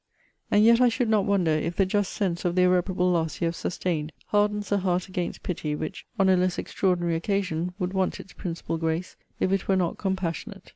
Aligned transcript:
And 0.49 0.63
yet 0.65 0.81
I 0.81 0.89
should 0.89 1.09
not 1.09 1.25
wonder, 1.27 1.51
if 1.51 1.75
the 1.75 1.85
just 1.85 2.11
sense 2.13 2.43
of 2.43 2.55
the 2.55 2.63
irreparable 2.63 3.11
loss 3.11 3.39
you 3.39 3.45
have 3.45 3.55
sustained 3.55 4.11
hardens 4.29 4.71
a 4.71 4.79
heart 4.79 5.07
against 5.07 5.43
pity, 5.43 5.75
which, 5.75 6.07
on 6.17 6.27
a 6.27 6.35
less 6.35 6.57
extraordinary 6.57 7.15
occasion, 7.15 7.75
would 7.77 7.93
want 7.93 8.19
its 8.19 8.33
principal 8.33 8.79
grace, 8.79 9.15
if 9.39 9.51
it 9.51 9.67
were 9.67 9.75
not 9.75 9.99
compassionate. 9.99 10.69